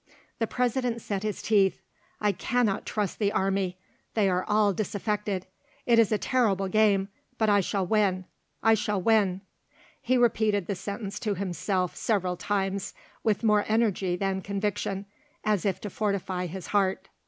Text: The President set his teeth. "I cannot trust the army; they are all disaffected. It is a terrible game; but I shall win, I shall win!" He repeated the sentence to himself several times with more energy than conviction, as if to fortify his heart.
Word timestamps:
The 0.39 0.47
President 0.47 0.99
set 0.99 1.21
his 1.21 1.43
teeth. 1.43 1.83
"I 2.19 2.31
cannot 2.31 2.87
trust 2.87 3.19
the 3.19 3.31
army; 3.31 3.77
they 4.15 4.29
are 4.29 4.43
all 4.45 4.73
disaffected. 4.73 5.45
It 5.85 5.99
is 5.99 6.11
a 6.11 6.17
terrible 6.17 6.67
game; 6.67 7.09
but 7.37 7.49
I 7.49 7.61
shall 7.61 7.85
win, 7.85 8.25
I 8.63 8.73
shall 8.73 8.99
win!" 8.99 9.41
He 10.01 10.17
repeated 10.17 10.65
the 10.65 10.73
sentence 10.73 11.19
to 11.19 11.35
himself 11.35 11.95
several 11.95 12.35
times 12.35 12.95
with 13.23 13.43
more 13.43 13.63
energy 13.67 14.15
than 14.15 14.41
conviction, 14.41 15.05
as 15.43 15.67
if 15.67 15.79
to 15.81 15.89
fortify 15.91 16.47
his 16.47 16.65
heart. 16.73 17.07